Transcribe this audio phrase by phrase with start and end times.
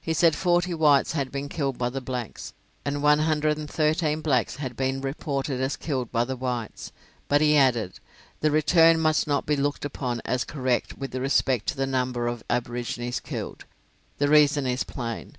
[0.00, 2.52] He said forty whites had been killed by the blacks,
[2.84, 6.92] and one hundred and thirteen blacks had been reported as killed by the whites;
[7.26, 7.98] but he added,
[8.38, 12.44] "the return must not be looked upon as correct with respect to the number of
[12.48, 13.64] aborigines killed."
[14.18, 15.36] The reason is plain.